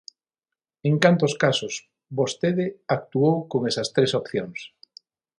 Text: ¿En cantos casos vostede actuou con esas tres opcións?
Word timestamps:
¿En 0.89 0.95
cantos 1.03 1.33
casos 1.43 1.73
vostede 2.19 2.65
actuou 2.95 3.35
con 3.51 3.61
esas 3.69 3.87
tres 3.95 4.11
opcións? 4.21 4.59